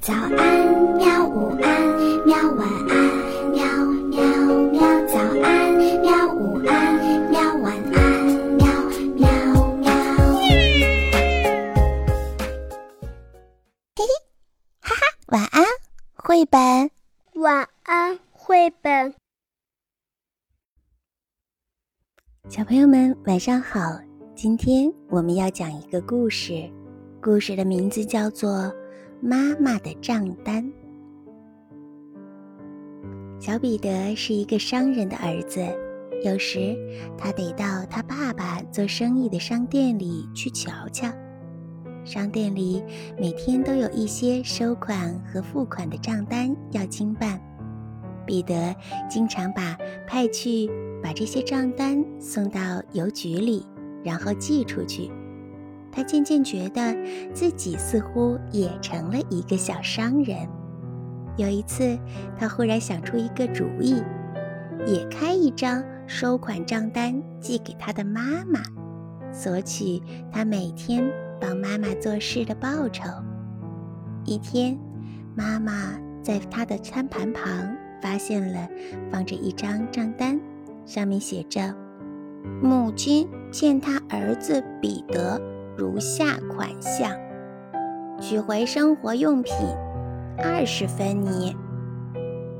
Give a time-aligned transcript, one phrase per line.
[0.00, 0.32] 早安，
[0.96, 1.26] 喵！
[1.28, 2.36] 午安，喵！
[2.52, 2.96] 晚安，
[3.50, 3.60] 喵
[4.08, 4.22] 喵
[4.70, 4.80] 喵！
[5.06, 6.34] 早安，喵！
[6.34, 7.40] 午安，喵！
[7.56, 7.98] 晚安，
[8.56, 8.66] 喵
[9.16, 9.28] 喵
[9.76, 9.90] 喵！
[13.96, 14.06] 嘿嘿，
[14.80, 15.64] 哈哈，晚安，
[16.14, 16.90] 绘本。
[17.34, 19.14] 晚安，绘本。
[22.48, 23.80] 小朋友们，晚上好！
[24.34, 26.70] 今天我们要讲一个故事，
[27.20, 28.50] 故事的名字叫做
[29.20, 30.64] 《妈妈的账单》。
[33.40, 35.60] 小彼得是一个商人的儿子，
[36.24, 36.76] 有时
[37.16, 41.08] 他得到他爸爸做生意的商店里去瞧瞧。
[42.04, 42.82] 商店里
[43.18, 47.40] 每天都有一些收款和付款的账单要经办，
[48.26, 48.74] 彼得
[49.08, 49.76] 经常把
[50.06, 50.68] 派去。
[51.00, 53.64] 把这些账单送到邮局里，
[54.02, 55.08] 然后寄出去。
[55.90, 56.96] 他渐渐觉得
[57.32, 60.36] 自己似乎也成了一个小商人。
[61.36, 61.98] 有一次，
[62.36, 64.02] 他忽然想出一个主意，
[64.86, 68.60] 也开一张收款账单寄给他的妈妈，
[69.32, 71.04] 索取他每天
[71.40, 73.04] 帮妈妈做事的报酬。
[74.24, 74.78] 一天，
[75.36, 75.92] 妈妈
[76.22, 78.68] 在他的餐盘旁发现了
[79.10, 80.38] 放着一张账单。
[80.84, 81.74] 上面写着
[82.62, 85.40] ：“母亲欠他儿子彼得
[85.78, 87.16] 如下款项：
[88.20, 89.54] 取回生活用品
[90.36, 91.56] 二十分尼，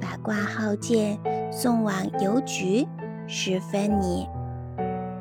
[0.00, 1.20] 把挂号件
[1.52, 2.88] 送往邮局
[3.26, 4.26] 十分尼，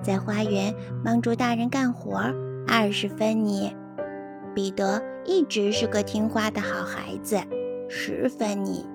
[0.02, 2.33] 在花园帮助大人干活
[2.66, 3.75] 二十分尼。
[4.55, 7.38] 彼得一直是个听话的好孩子，
[7.89, 8.86] 十分尼，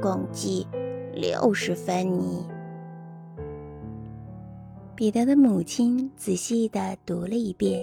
[0.00, 0.66] 共计
[1.12, 2.48] 六十分尼。”
[4.96, 7.82] 彼得的母亲仔细地读了一遍，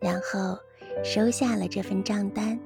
[0.00, 0.56] 然后
[1.02, 2.58] 收下了这份账单，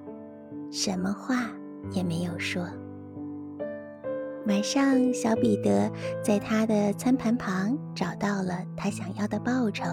[0.70, 1.50] 什么话
[1.91, 2.66] 也没有说。
[4.47, 9.84] 晚上，小彼得在他的餐盘旁找到了他想要的报酬。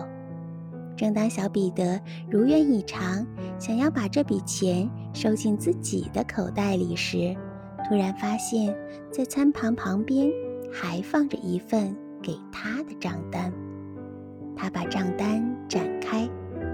[0.97, 3.25] 正当小彼得如愿以偿，
[3.57, 7.33] 想要把这笔钱收进自己的口袋里时，
[7.87, 8.75] 突然发现，
[9.11, 10.29] 在餐盘旁边
[10.71, 13.53] 还放着一份给他的账单。
[14.57, 16.27] 他把账单展开，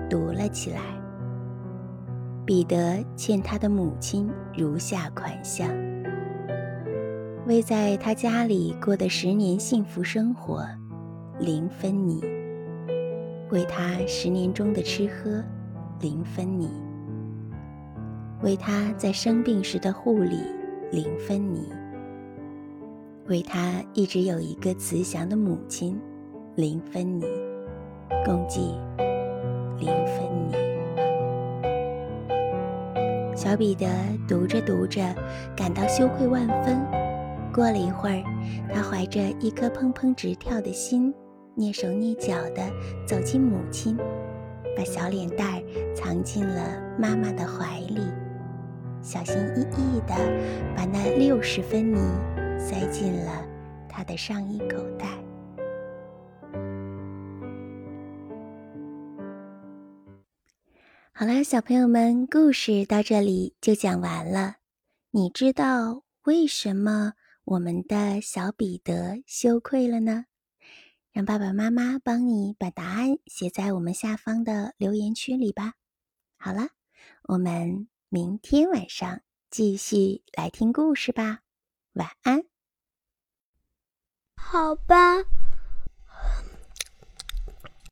[0.10, 0.82] 读了起来。
[2.46, 5.68] 彼得欠他的母亲如下款项：
[7.48, 10.64] 为在他家里过的十年幸福生活，
[11.40, 12.20] 零分尼；
[13.50, 15.44] 为他十年中的吃喝，
[16.00, 16.68] 零分尼；
[18.44, 20.40] 为他在生病时的护理，
[20.92, 21.62] 零分尼；
[23.28, 26.00] 为他一直有一个慈祥的母亲，
[26.56, 27.26] 零分尼。
[28.24, 28.76] 共计
[33.46, 33.88] 小彼得
[34.28, 35.00] 读着读着，
[35.56, 36.82] 感到羞愧万分。
[37.54, 38.24] 过了一会儿，
[38.74, 41.14] 他怀着一颗砰砰直跳的心，
[41.56, 42.64] 蹑手蹑脚地
[43.06, 43.96] 走进母亲，
[44.76, 45.62] 把小脸蛋
[45.96, 46.60] 藏进了
[46.98, 48.02] 妈妈的怀里，
[49.04, 50.16] 小心翼翼地
[50.76, 52.00] 把那六十分尼
[52.58, 53.32] 塞进了
[53.88, 55.06] 他的上衣口袋。
[61.18, 64.58] 好了，小朋友们，故事到这里就讲完了。
[65.12, 67.14] 你知道为什么
[67.46, 70.26] 我们的小彼得羞愧了呢？
[71.14, 75.76] 让爸爸妈妈帮你把答案写在我们下方的留言区里吧。
[76.38, 76.68] 好了，
[77.30, 81.40] 我们明天晚上继续来听故事吧。
[81.94, 82.44] 晚安。
[84.36, 85.24] 好吧，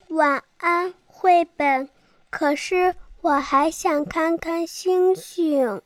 [0.09, 1.87] 晚安，绘本。
[2.29, 2.93] 可是。
[3.23, 5.81] 我还想看看星星。